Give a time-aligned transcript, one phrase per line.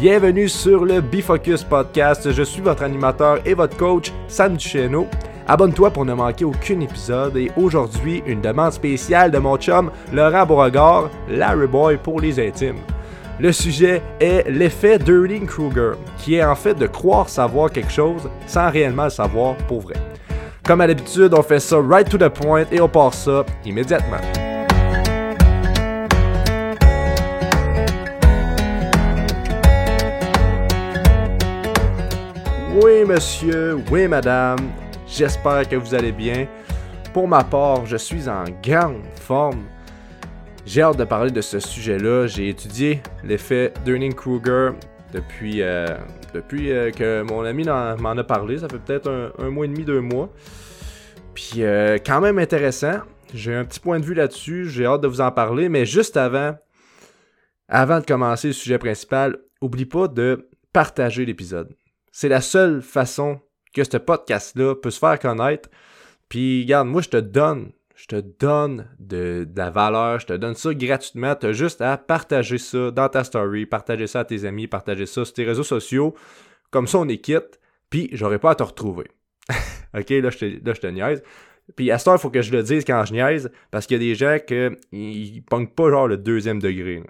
[0.00, 2.30] Bienvenue sur le Bifocus Podcast.
[2.30, 5.06] Je suis votre animateur et votre coach, Sam Duchesneau.
[5.48, 10.44] Abonne-toi pour ne manquer aucun épisode et aujourd'hui, une demande spéciale de mon chum Laurent
[10.44, 12.76] Beauregard, Larry Boy pour les intimes.
[13.40, 18.70] Le sujet est l'effet Durling-Kruger, qui est en fait de croire savoir quelque chose sans
[18.70, 19.94] réellement le savoir pour vrai.
[20.62, 24.18] Comme à l'habitude, on fait ça right to the point et on part ça immédiatement.
[32.82, 34.58] Oui, monsieur, oui, madame,
[35.08, 36.46] j'espère que vous allez bien.
[37.14, 39.64] Pour ma part, je suis en grande forme.
[40.66, 42.26] J'ai hâte de parler de ce sujet-là.
[42.26, 44.72] J'ai étudié l'effet Dunning-Kruger
[45.10, 45.96] depuis, euh,
[46.34, 48.58] depuis euh, que mon ami m'en a parlé.
[48.58, 50.30] Ça fait peut-être un, mois et demi, deux mois.
[51.32, 52.98] Puis, euh, quand même intéressant.
[53.32, 54.68] J'ai un petit point de vue là-dessus.
[54.68, 55.70] J'ai hâte de vous en parler.
[55.70, 56.54] Mais juste avant,
[57.68, 61.74] avant de commencer le sujet principal, oublie pas de partager l'épisode.
[62.18, 63.40] C'est la seule façon
[63.74, 65.68] que ce podcast-là peut se faire connaître.
[66.30, 70.54] Puis, regarde, moi, je te donne, je te donne de, la valeur, je te donne
[70.54, 71.34] ça gratuitement.
[71.34, 75.04] Tu as juste à partager ça dans ta story, partager ça à tes amis, partager
[75.04, 76.14] ça sur tes réseaux sociaux.
[76.70, 79.08] Comme ça, on est quitte, puis j'aurai pas à te retrouver.
[79.94, 81.22] ok, là, je te, là, je te niaise.
[81.76, 84.00] Puis à ce il faut que je le dise quand je niaise, parce qu'il y
[84.00, 87.02] a des gens qui ils pognent pas genre le deuxième degré.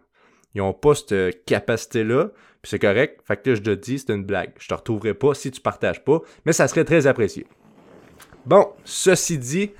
[0.57, 2.31] Ils ont pas cette capacité-là
[2.67, 3.21] c'est correct.
[3.25, 4.53] Fait que je te dis, c'est une blague.
[4.59, 7.47] Je te retrouverai pas si tu partages pas, mais ça serait très apprécié.
[8.45, 9.73] Bon, ceci dit,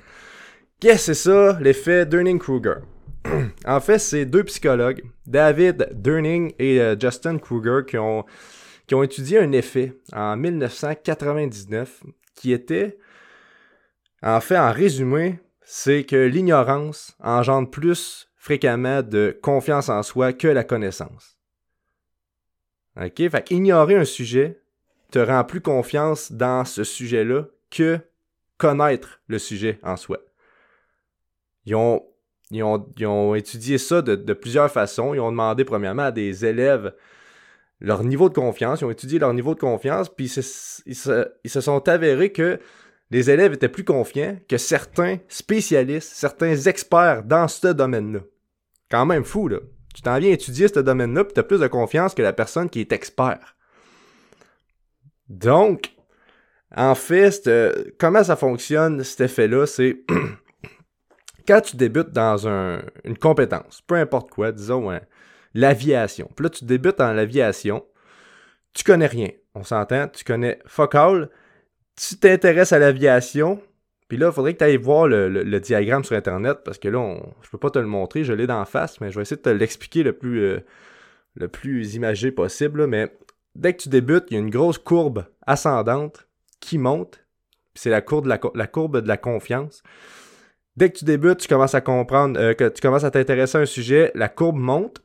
[0.79, 2.79] qu'est-ce que c'est ça, l'effet Durning-Kruger?
[3.65, 8.25] en fait, c'est deux psychologues, David Durning et euh, Justin Kruger, qui ont,
[8.87, 12.03] qui ont étudié un effet en 1999
[12.35, 12.97] qui était,
[14.21, 20.47] en fait, en résumé, c'est que l'ignorance engendre plus fréquemment de confiance en soi que
[20.47, 21.36] la connaissance.
[22.99, 23.29] OK?
[23.29, 24.59] Fait ignorer un sujet
[25.11, 27.99] te rend plus confiance dans ce sujet-là que
[28.57, 30.19] connaître le sujet en soi.
[31.65, 32.05] Ils ont,
[32.49, 35.13] ils ont, étudié ça de, plusieurs façons.
[35.13, 36.93] Ils ont demandé premièrement à des élèves
[37.79, 38.81] leur niveau de confiance.
[38.81, 40.25] Ils ont étudié leur niveau de confiance, puis
[40.85, 42.59] ils se, sont avérés que
[43.11, 48.21] les élèves étaient plus confiants que certains spécialistes, certains experts dans ce domaine-là.
[48.89, 49.59] Quand même fou, là
[49.97, 52.69] tu t'en viens étudier ce domaine-là, puis tu as plus de confiance que la personne
[52.69, 53.55] qui est expert.
[55.27, 55.95] Donc,
[56.75, 57.49] en fait,
[57.97, 60.03] comment ça fonctionne, cet effet-là, c'est
[61.47, 65.01] quand tu débutes dans une compétence, peu importe quoi, disons hein,
[65.55, 66.29] l'aviation.
[66.35, 67.83] Puis là, tu débutes dans l'aviation,
[68.73, 69.29] tu connais rien.
[69.55, 71.31] On s'entend, tu connais focal,
[71.95, 73.59] tu t'intéresses à l'aviation,
[74.07, 76.99] puis là, il faudrait que tu ailles voir le, diagramme sur Internet parce que là,
[76.99, 79.37] on, je peux pas te le montrer, je l'ai d'en face, mais je vais essayer
[79.37, 80.59] de te l'expliquer le plus, euh,
[81.35, 82.87] le plus imagé possible.
[82.87, 83.11] mais
[83.55, 86.27] dès que tu débutes, il y a une grosse courbe ascendante
[86.59, 87.25] qui monte.
[87.75, 89.83] C'est la courbe de la, la, courbe de la confiance.
[90.77, 93.61] Dès que tu débutes, tu commences à comprendre, euh, que tu commences à t'intéresser à
[93.61, 95.01] un sujet, la courbe monte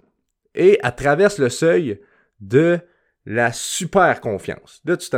[0.54, 2.00] et elle traverse le seuil
[2.40, 2.78] de
[3.26, 4.80] la super confiance.
[4.84, 5.08] Là, tu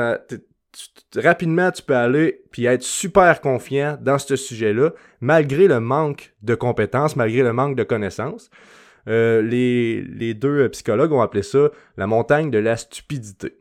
[1.17, 6.55] rapidement, tu peux aller puis être super confiant dans ce sujet-là, malgré le manque de
[6.55, 8.51] compétences, malgré le manque de connaissances.
[9.09, 13.59] Euh, les, deux psychologues ont appelé ça la montagne de la stupidité.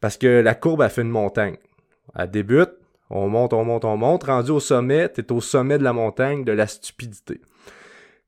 [0.00, 1.56] Parce que la courbe a fait une montagne.
[2.14, 2.70] Elle débute,
[3.10, 4.24] on monte, on monte, on monte.
[4.24, 7.40] Rendu au sommet, tu es au sommet de la montagne de la stupidité.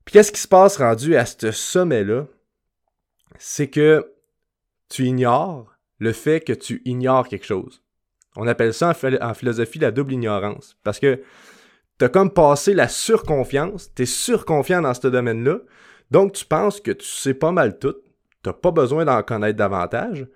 [0.04, 2.26] Puis qu'est-ce qui se passe rendu à ce sommet-là?
[3.38, 4.14] C'est que
[4.88, 7.82] tu ignores le fait que tu ignores quelque chose.
[8.36, 10.76] On appelle ça en, philosophie la double ignorance.
[10.84, 11.22] Parce que
[11.98, 15.58] tu as comme passé la surconfiance, tu es surconfiant dans ce domaine-là,
[16.10, 17.96] donc tu penses que tu sais pas mal tout,
[18.44, 20.26] tu pas besoin d'en connaître davantage,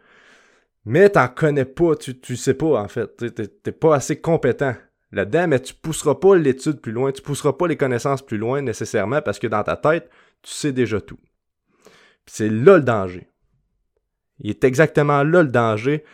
[0.85, 3.31] mais tu connais pas, tu, tu sais pas en fait, tu
[3.67, 4.75] n'es pas assez compétent
[5.13, 8.63] là-dedans, mais tu pousseras pas l'étude plus loin, tu pousseras pas les connaissances plus loin
[8.63, 10.11] nécessairement parce que dans ta tête,
[10.43, 11.21] tu sais déjà tout.
[12.27, 13.29] C'est là le danger.
[14.41, 16.05] Il est exactement là le danger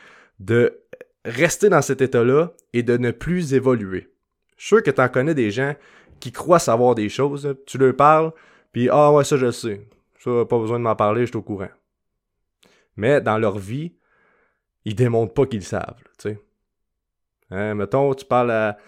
[0.41, 0.81] de
[1.25, 4.09] rester dans cet état-là et de ne plus évoluer.
[4.57, 5.75] Je suis sûr que tu en connais des gens
[6.21, 7.57] qui croient savoir des choses.
[7.67, 8.33] Tu leur parles,
[8.73, 9.87] puis ah ouais, ça je sais.
[10.19, 11.69] Ça, pas besoin de m'en parler, je suis au courant.
[12.97, 13.93] Mais dans leur vie,
[14.85, 16.03] ils démontrent pas qu'ils savent.
[17.51, 18.79] Hein, mettons, tu parles à,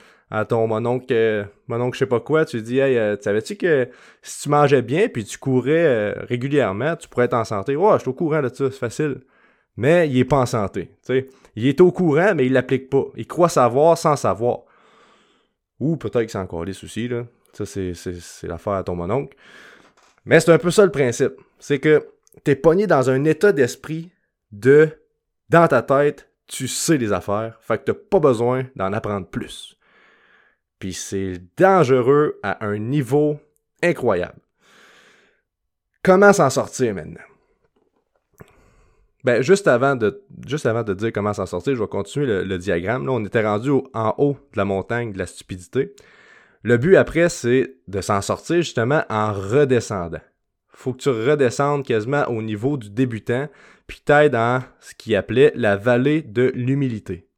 [0.49, 3.89] ton mononcle, mononcle je sais pas quoi, tu dis Hey, euh, savais-tu que
[4.23, 7.77] si tu mangeais bien puis tu courais euh, régulièrement, tu pourrais être en santé?
[7.77, 9.21] Ouais, je suis au courant de ça, c'est facile
[9.81, 10.91] mais il est pas en santé.
[11.57, 13.05] Il est au courant, mais il l'applique pas.
[13.17, 14.61] Il croit savoir sans savoir.
[15.79, 17.25] Ou peut-être que c'est encore des soucis, là.
[17.55, 17.95] Ça, c'est
[18.43, 19.35] l'affaire à ton mononcle.
[20.27, 21.33] Mais c'est un peu ça le principe.
[21.59, 22.07] C'est que
[22.45, 24.13] t'es pogné dans un état d'esprit
[24.53, 24.91] de,
[25.49, 29.79] dans ta tête, tu sais les affaires, fait que t'as pas besoin d'en apprendre plus.
[30.81, 33.39] Puis c'est dangereux à un niveau
[33.83, 34.41] incroyable.
[36.03, 37.21] Comment s'en sortir maintenant?
[39.23, 40.25] Ben, juste avant de,
[40.95, 43.05] dire comment s'en sortir, je vais continuer le, diagramme.
[43.05, 45.95] Là, on était rendu en haut de la montagne de la stupidité.
[46.63, 50.21] Le but après, c'est de s'en sortir justement en redescendant.
[50.69, 53.49] Faut que tu redescendes quasiment au niveau du débutant,
[53.87, 57.29] puis t'ailles dans ce qu'il appelait la vallée de l'humilité.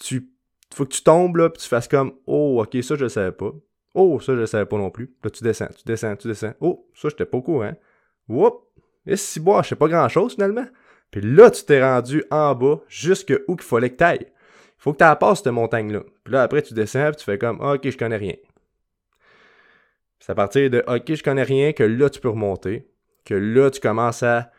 [0.00, 0.30] Tu,
[0.76, 3.32] faut que tu tombes là, puis tu fasses comme, oh, ok, ça je le savais
[3.32, 3.50] pas.
[3.94, 5.10] Oh, ça je le savais pas non plus.
[5.24, 6.52] Là, tu descends, tu descends, tu descends.
[6.60, 7.74] Oh, ça j'étais pas au courant.
[8.28, 8.62] Whoop!
[9.06, 10.66] Et si bois, je sais pas grand chose finalement.
[11.10, 14.26] Puis là, tu t'es rendu en bas, jusque où qu'il fallait que t'ailles.
[14.26, 16.02] Il faut que tu passes cette montagne-là.
[16.24, 18.34] Puis là, après, tu descends, puis tu fais comme, OK, je connais rien.
[20.18, 22.86] C'est à partir de, OK, je connais rien, que là, tu peux remonter.
[23.24, 24.52] Que là, tu commences à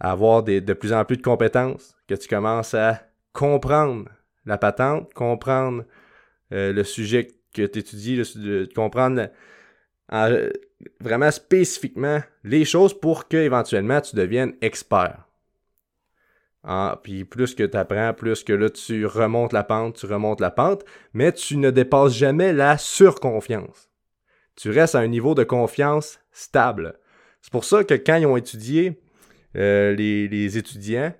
[0.00, 1.96] avoir de plus en plus de compétences.
[2.08, 3.02] Que tu commences à
[3.32, 4.08] comprendre
[4.48, 5.84] la patente, comprendre
[6.52, 8.22] euh, le sujet que tu étudies,
[8.74, 9.28] comprendre
[11.00, 15.28] vraiment spécifiquement les choses pour que éventuellement tu deviennes expert.
[16.64, 20.40] Ah, puis plus que tu apprends, plus que là tu remontes la pente, tu remontes
[20.40, 23.88] la pente, mais tu ne dépasses jamais la surconfiance.
[24.56, 26.98] Tu restes à un niveau de confiance stable.
[27.40, 29.00] C'est pour ça que quand ils ont étudié
[29.56, 31.14] euh, les, étudiants,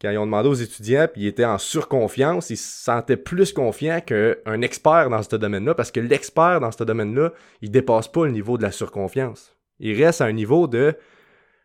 [0.00, 3.52] quand ils ont demandé aux étudiants, puis ils étaient en surconfiance, ils se sentaient plus
[3.52, 7.32] confiants qu'un expert dans ce domaine-là, parce que l'expert dans ce domaine-là,
[7.62, 9.56] il dépasse pas le niveau de la surconfiance.
[9.78, 10.94] Il reste à un niveau de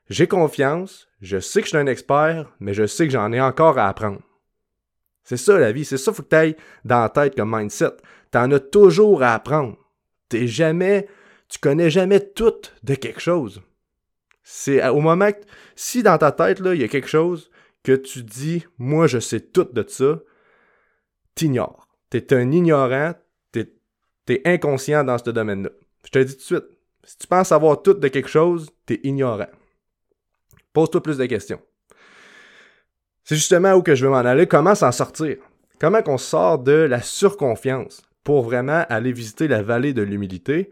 [0.09, 3.39] j'ai confiance, je sais que je suis un expert, mais je sais que j'en ai
[3.39, 4.21] encore à apprendre.
[5.23, 7.55] C'est ça la vie, c'est ça qu'il faut que tu ailles dans la tête comme
[7.55, 7.91] mindset.
[8.31, 9.77] Tu en as toujours à apprendre.
[10.29, 11.07] T'es jamais,
[11.47, 13.61] tu connais jamais tout de quelque chose.
[14.43, 15.39] C'est au moment que,
[15.75, 17.51] si dans ta tête, il y a quelque chose
[17.83, 20.19] que tu dis, moi, je sais tout de ça,
[21.35, 21.87] t'ignores.
[22.09, 23.13] T'es un ignorant,
[23.51, 23.73] t'es
[24.27, 25.69] es inconscient dans ce domaine-là.
[26.05, 26.77] Je te le dis tout de suite.
[27.03, 29.49] Si tu penses savoir tout de quelque chose, t'es ignorant.
[30.73, 31.61] Pose-toi plus de questions.
[33.23, 34.47] C'est justement où je veux m'en aller.
[34.47, 35.37] Comment s'en sortir?
[35.79, 40.71] Comment qu'on sort de la surconfiance pour vraiment aller visiter la vallée de l'humilité?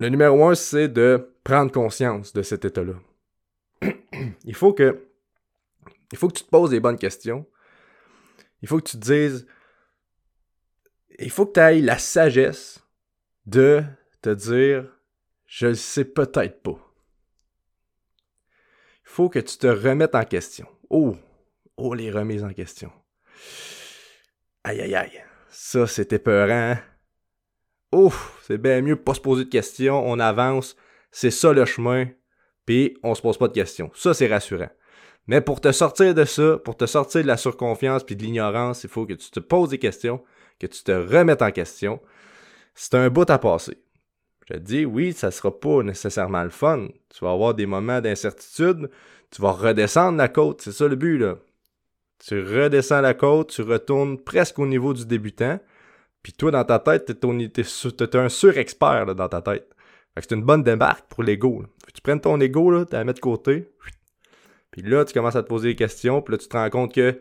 [0.00, 2.94] Le numéro un, c'est de prendre conscience de cet état-là.
[4.44, 5.06] il faut que
[6.14, 7.46] il faut que tu te poses les bonnes questions.
[8.62, 9.46] Il faut que tu te dises
[11.18, 12.82] il faut que tu ailles la sagesse
[13.46, 13.84] de
[14.22, 14.90] te dire
[15.46, 16.84] je le sais peut-être pas
[19.14, 20.66] faut que tu te remettes en question.
[20.90, 21.14] Oh,
[21.76, 22.90] oh, les remises en question.
[24.64, 25.22] Aïe, aïe, aïe.
[25.50, 26.76] Ça, c'était peurant.
[27.92, 30.02] Ouf, c'est bien mieux de pas se poser de questions.
[30.04, 30.74] On avance.
[31.12, 32.08] C'est ça le chemin.
[32.66, 33.92] Puis, on se pose pas de questions.
[33.94, 34.70] Ça, c'est rassurant.
[35.26, 38.84] Mais pour te sortir de ça, pour te sortir de la surconfiance puis de l'ignorance,
[38.84, 40.22] il faut que tu te poses des questions,
[40.58, 42.00] que tu te remettes en question.
[42.74, 43.78] C'est un bout à passer.
[44.46, 46.88] Je te dis, oui, ça sera pas nécessairement le fun.
[47.08, 48.90] Tu vas avoir des moments d'incertitude.
[49.30, 50.60] Tu vas redescendre la côte.
[50.60, 51.24] C'est ça le but.
[52.26, 55.58] Tu redescends la côte, tu retournes presque au niveau du débutant.
[56.22, 59.68] Puis toi, dans ta tête, t'es, un surexpert dans ta tête.
[60.16, 61.64] C'est une bonne débarque pour l'ego.
[61.92, 63.68] Tu prennes ton ego, là, tu la mets de côté.
[64.74, 66.20] Puis là, tu commences à te poser des questions.
[66.20, 67.20] Puis là, tu te rends compte que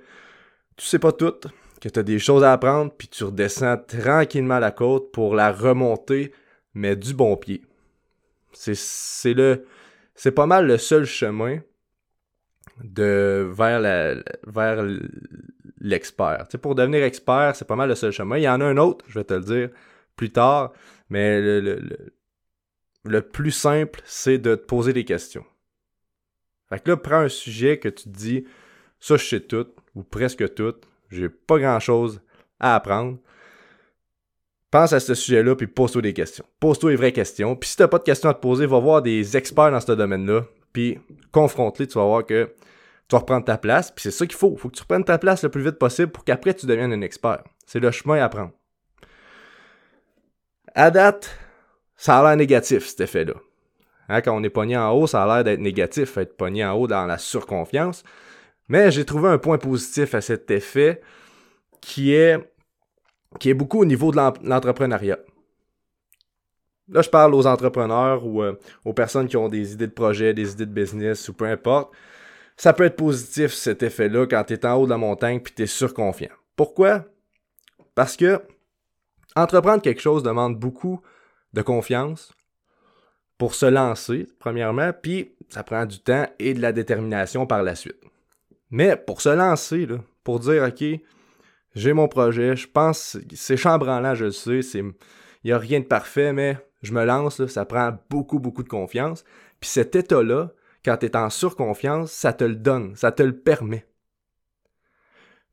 [0.76, 1.36] tu sais pas tout,
[1.80, 2.92] que tu as des choses à apprendre.
[2.98, 6.34] Puis tu redescends tranquillement la côte pour la remonter
[6.74, 7.62] mais du bon pied.
[8.54, 9.68] C'est le
[10.16, 11.60] c'est pas mal le seul chemin
[12.84, 14.16] de vers la
[14.48, 14.84] vers
[15.80, 16.48] l'expert.
[16.50, 18.38] Tu pour devenir expert, c'est pas mal le seul chemin.
[18.38, 19.70] Il y en a un autre, je vais te le dire
[20.16, 20.74] plus tard,
[21.10, 22.14] mais le, le,
[23.06, 25.46] le plus simple, c'est de te poser des questions.
[26.74, 28.46] Fait que là, prends un sujet que tu te dis,
[29.00, 30.74] ça je sais tout, ou presque tout,
[31.12, 32.20] j'ai pas grand chose
[32.60, 33.20] à apprendre.
[34.72, 36.44] Pense à ce sujet-là, puis pose-toi des questions.
[36.60, 37.56] Pose-toi les vraies questions.
[37.56, 39.92] Puis si t'as pas de questions à te poser, va voir des experts dans ce
[39.92, 41.00] domaine-là, puis
[41.32, 42.46] confronte-les, tu vas voir que
[43.08, 43.92] tu vas reprendre ta place.
[43.92, 44.58] Puis c'est ça qu'il faut.
[44.58, 47.02] Faut que tu reprennes ta place le plus vite possible pour qu'après tu deviennes un
[47.02, 47.44] expert.
[47.68, 48.54] C'est le chemin à prendre.
[50.74, 51.38] À date,
[51.96, 53.36] ça a l'air négatif, cet effet-là.
[54.10, 56.74] Hein, quand on est pogné en haut, ça a l'air d'être négatif, être pogné en
[56.74, 58.04] haut dans la surconfiance.
[58.68, 61.02] Mais j'ai trouvé un point positif à cet effet
[61.82, 62.40] qui est
[63.40, 65.18] qui est beaucoup au niveau de l'entrepreneuriat.
[66.90, 70.34] Là, je parle aux entrepreneurs ou euh, aux personnes qui ont des idées de projet,
[70.34, 71.94] des idées de business ou peu importe.
[72.58, 75.54] Ça peut être positif cet effet-là quand tu es en haut de la montagne puis
[75.54, 76.34] tu es surconfiant.
[76.56, 77.06] Pourquoi?
[77.96, 78.42] Parce que
[79.36, 81.02] entreprendre quelque chose demande beaucoup
[81.54, 82.32] de confiance,
[83.38, 87.76] pour se lancer, premièrement, puis ça prend du temps et de la détermination par la
[87.76, 88.00] suite.
[88.70, 89.88] Mais pour se lancer,
[90.24, 90.84] pour dire, OK,
[91.76, 94.94] j'ai mon projet, je pense, c'est chambranlant, je le sais, il
[95.46, 99.24] n'y a rien de parfait, mais je me lance, ça prend beaucoup, beaucoup de confiance.
[99.60, 100.52] Puis cet état-là,
[100.84, 103.86] quand tu es en surconfiance, ça te le donne, ça te le permet.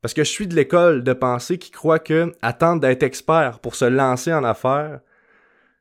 [0.01, 3.75] Parce que je suis de l'école de pensée qui croit que attendre d'être expert pour
[3.75, 4.99] se lancer en affaires,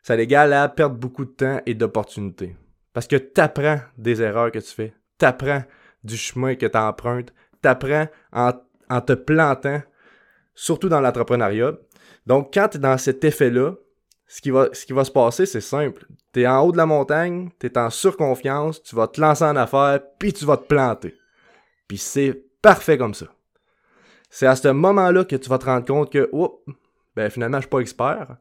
[0.03, 2.57] ça l'égale à perdre beaucoup de temps et d'opportunités.
[2.93, 5.63] Parce que tu apprends des erreurs que tu fais, tu apprends
[6.03, 9.83] du chemin que tu empruntes, tu apprends en, te plantant,
[10.55, 11.75] surtout dans l'entrepreneuriat.
[12.27, 13.75] Donc, quand tu es dans cet effet-là,
[14.27, 16.07] ce qui va, ce qui va se passer, c'est simple.
[16.33, 19.45] Tu es en haut de la montagne, tu es en surconfiance, tu vas te lancer
[19.45, 21.15] en affaires, puis tu vas te planter.
[21.89, 23.27] Puis c'est parfait comme ça.
[24.29, 26.63] C'est à ce moment-là que tu vas te rendre compte que, oups,
[27.17, 28.37] ben finalement, je suis pas expert.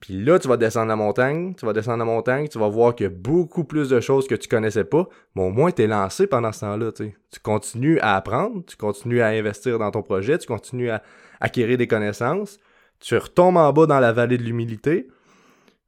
[0.00, 2.94] Puis là, tu vas descendre la montagne, tu vas descendre la montagne, tu vas voir
[2.94, 5.82] qu'il y a beaucoup plus de choses que tu connaissais pas, mais au moins tu
[5.82, 6.90] es lancé pendant ce temps-là.
[6.92, 11.02] Tu continues à apprendre, tu continues à investir dans ton projet, tu continues à
[11.38, 12.58] acquérir des connaissances,
[12.98, 15.08] tu retombes en bas dans la vallée de l'humilité,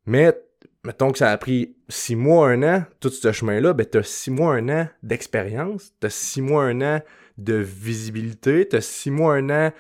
[0.04, 0.38] mais
[0.84, 4.02] mettons que ça a pris six mois, un an, tout ce chemin-là, ben tu as
[4.02, 7.00] six mois, un an d'expérience, tu as six mois, un an
[7.38, 9.72] de visibilité, tu as six mois, un an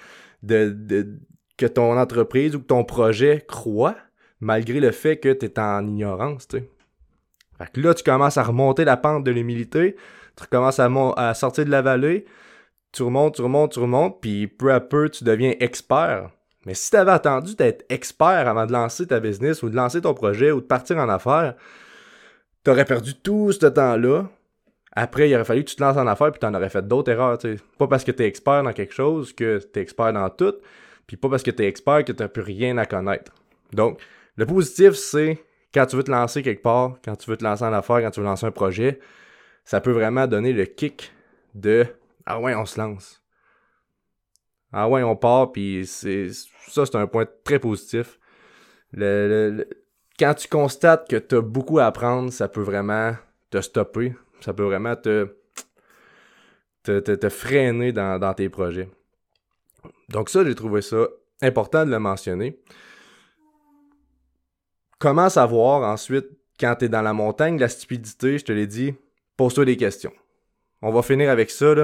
[0.42, 1.18] de,
[1.56, 3.96] que ton entreprise ou que ton projet croit,
[4.42, 6.48] malgré le fait que tu es en ignorance.
[6.50, 9.96] Fait que là, tu commences à remonter la pente de l'humilité,
[10.36, 12.26] tu commences à, sortir de la vallée,
[12.90, 16.30] tu remontes, tu remontes, tu remontes, puis peu à peu, tu deviens expert.
[16.66, 20.00] Mais si tu avais attendu d'être expert avant de lancer ta business ou de lancer
[20.00, 21.54] ton projet ou de partir en affaires,
[22.64, 24.24] tu aurais perdu tout ce temps-là.
[24.94, 26.86] Après, il aurait fallu que tu te lances en affaires puis tu en aurais fait
[26.86, 27.38] d'autres erreurs.
[27.78, 30.54] Pas parce que tu es expert dans quelque chose que tu es expert dans tout,
[31.06, 33.32] puis pas parce que tu es expert que tu n'as plus rien à connaître.
[33.72, 34.00] Donc,
[34.36, 37.64] le positif, c'est quand tu veux te lancer quelque part, quand tu veux te lancer
[37.64, 39.00] en affaires, quand tu veux lancer un projet,
[39.64, 41.12] ça peut vraiment donner le kick
[41.54, 41.86] de
[42.26, 43.22] Ah ouais, on se lance.
[44.72, 46.28] Ah ouais, on part, puis c'est
[46.68, 48.18] ça, c'est un point très positif.
[48.92, 49.66] Le,
[50.18, 53.14] quand tu constates que tu as beaucoup à apprendre, ça peut vraiment
[53.50, 54.14] te stopper.
[54.40, 55.34] Ça peut vraiment te,
[56.82, 58.88] te, freiner dans tes projets.
[60.08, 61.06] Donc ça, j'ai trouvé ça
[61.40, 62.58] important de le mentionner.
[65.02, 66.28] Comment savoir ensuite,
[66.60, 68.94] quand tu es dans la montagne la stupidité, je te l'ai dit,
[69.36, 70.12] pose-toi des questions.
[70.80, 71.74] On va finir avec ça.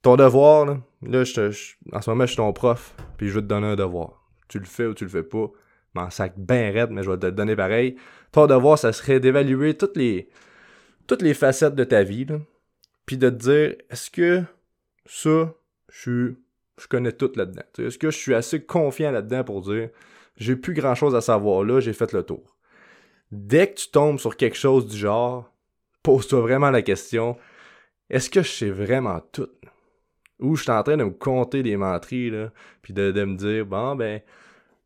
[0.00, 0.64] Ton devoir,
[1.02, 4.24] là, en ce moment, je suis ton prof, puis je vais te donner un devoir.
[4.46, 5.50] Tu le fais ou tu le fais pas,
[5.94, 7.96] m'en sac bien raide, mais je vais te donner pareil.
[8.30, 10.28] Ton devoir, ça serait d'évaluer toutes les,
[11.08, 12.28] toutes les facettes de ta vie,
[13.06, 14.44] puis de te dire, est-ce que
[15.04, 15.52] ça,
[15.88, 16.34] je,
[16.78, 17.64] je connais tout là-dedans?
[17.76, 19.88] Est-ce que je suis assez confiant là-dedans pour dire,
[20.36, 22.56] j'ai plus grand chose à savoir là, j'ai fait le tour.
[23.30, 25.50] Dès que tu tombes sur quelque chose du genre,
[26.02, 27.36] pose-toi vraiment la question
[28.12, 29.48] est-ce que je sais vraiment tout?
[30.38, 33.64] Ou je suis en train de me compter des menteries, là, puis de, me dire
[33.64, 34.20] bon, ben,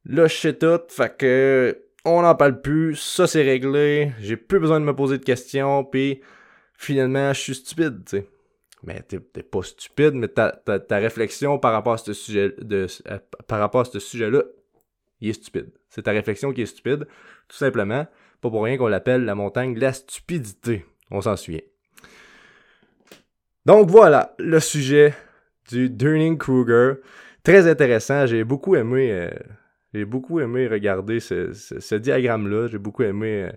[0.04, 4.60] là, je sais tout, fait que on n'en parle plus, ça c'est réglé, j'ai plus
[4.60, 6.20] besoin de me poser de questions, puis
[6.74, 8.28] finalement, je suis stupide, tu sais.
[8.84, 14.42] Mais t'es pas stupide, mais ta, réflexion par rapport à ce sujet-là
[15.20, 15.70] il est stupide.
[15.88, 17.06] C'est ta réflexion qui est stupide,
[17.48, 18.06] tout simplement.
[18.40, 20.84] Pas pour rien qu'on l'appelle la montagne de la stupidité.
[21.10, 21.60] On s'en souvient.
[23.64, 25.14] Donc voilà, le sujet
[25.68, 26.94] du Durning-Kruger.
[27.42, 28.26] Très intéressant.
[28.26, 29.30] J'ai beaucoup aimé, euh,
[29.94, 32.68] j'ai beaucoup aimé regarder ce, diagramme-là.
[32.68, 33.52] J'ai beaucoup aimé euh,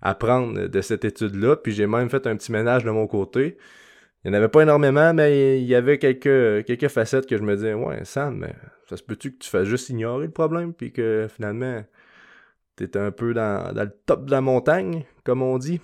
[0.00, 1.56] apprendre de cette étude-là.
[1.56, 3.56] Puis j'ai même fait un petit ménage de mon côté.
[4.24, 7.42] Il n'y en avait pas énormément, mais il y avait quelques, quelques facettes que je
[7.42, 8.46] me disais, ouais, Sam,
[8.88, 11.82] ça se peut-tu que tu fasses juste ignorer le problème, puis que finalement,
[12.76, 15.80] t'es un peu dans, le top de la montagne, comme on dit?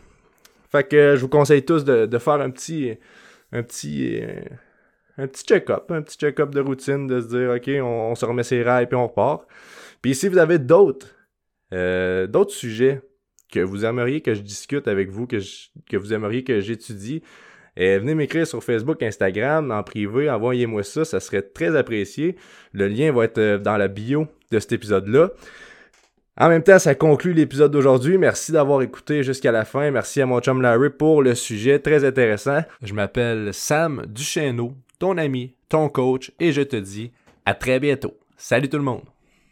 [0.71, 2.97] Fait que je vous conseille tous de, faire un petit,
[3.50, 4.21] un petit,
[5.16, 8.45] un petit check-up, un petit check-up de routine, de se dire, OK, on, se remet
[8.45, 9.49] ses rails, puis on repart.
[10.00, 11.09] Puis si vous avez d'autres,
[11.73, 13.00] euh, d'autres sujets
[13.50, 15.38] que vous aimeriez que je discute avec vous, que,
[15.88, 17.23] que vous aimeriez que j'étudie,
[17.78, 22.37] venez m'écrire sur Facebook, Instagram, en privé, envoyez-moi ça, ça serait très apprécié.
[22.73, 25.30] Le lien va être euh, dans la bio de cet épisode-là.
[26.40, 28.16] En même temps, ça conclut l'épisode d'aujourd'hui.
[28.16, 29.90] Merci d'avoir écouté jusqu'à la fin.
[29.90, 32.61] Merci à mon chum Larry pour le sujet très intéressant.
[32.82, 37.12] Je m'appelle Sam Duchesneau, ton ami, ton coach, et je te dis
[37.44, 38.16] à très bientôt.
[38.37, 39.18] Salut tout le monde!